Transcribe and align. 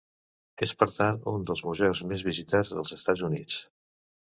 És 0.65 0.71
per 0.79 0.87
tant 0.93 1.19
un 1.33 1.45
dels 1.51 1.61
museus 1.67 2.03
més 2.13 2.25
visitats 2.31 2.75
dels 2.79 2.97
Estats 3.01 3.25
Units. 3.31 3.63